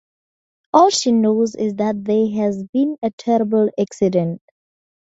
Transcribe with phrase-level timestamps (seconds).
[0.73, 4.41] All she knows is that there has been a terrible accident.